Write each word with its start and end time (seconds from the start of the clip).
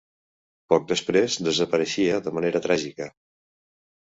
Poc 0.73 0.87
després 0.91 1.37
desapareixia 1.49 2.17
de 2.29 2.35
manera 2.39 2.63
tràgica. 2.65 3.11